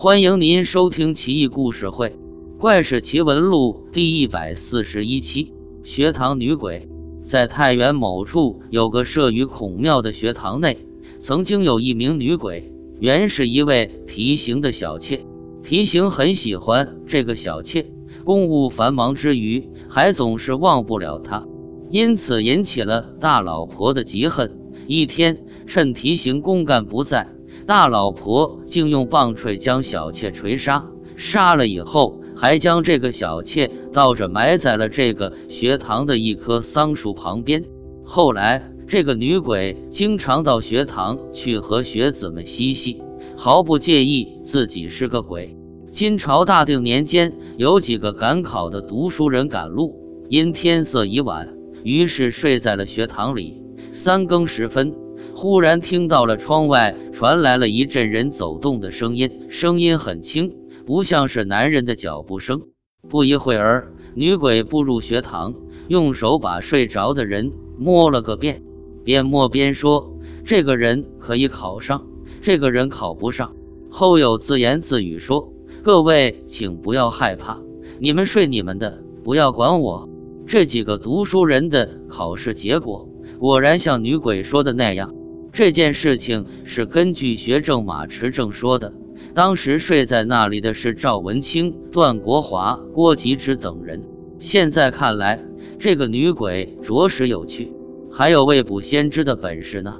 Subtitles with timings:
[0.00, 2.10] 欢迎您收听《奇异故事会·
[2.60, 5.52] 怪事奇闻录》第一百四十一期。
[5.82, 6.88] 学堂女鬼
[7.24, 10.86] 在太原某处有个设于孔庙的学堂内，
[11.18, 15.26] 曾经有一名女鬼，原是一位提刑的小妾。
[15.64, 17.90] 提刑很喜欢这个小妾，
[18.22, 21.44] 公务繁忙之余，还总是忘不了她，
[21.90, 24.60] 因此引起了大老婆的嫉恨。
[24.86, 27.26] 一天，趁提刑公干不在。
[27.68, 37.66] 大老婆竟用棒槌将小妾锤杀，杀了以后，还将这个小妾倒着埋在了这个学堂的一棵桑树旁边。
[38.06, 43.02] 后来，这个女鬼经常到学堂去和学子们嬉戏，
[43.36, 45.54] 毫不介意自己是个鬼。
[45.92, 51.50] 金朝大定年间，有几个赶考的读书人赶路，因天色已晚，
[51.84, 53.62] 于是睡在了学堂里。
[53.92, 54.94] 三更时分。
[55.40, 62.62] 忽然听到了窗外传来了一阵人走动的声音，声音很轻，不像是男人的脚步声。
[63.08, 65.54] 不一会儿，女鬼步入学堂，
[65.86, 68.64] 用手把睡着的人摸了个遍，
[69.04, 72.04] 边摸边说：“这个人可以考上，
[72.42, 73.54] 这个人考不上。”
[73.90, 75.52] 后又自言自语说
[75.84, 77.60] ：“各位，请不要害怕，
[78.00, 80.08] 你们睡你们的，不要管我。”
[80.48, 85.14] 这几个读书人的考试结果果然像女鬼说的那样。
[85.52, 88.92] 这件事情是根据学政马持正说的。
[89.34, 94.02] 当时睡在那里的是赵文清、段国华、郭吉之等人。
[94.40, 95.44] 现在看来，
[95.78, 97.72] 这个女鬼着实有趣，
[98.12, 99.96] 还有未卜先知的本事呢。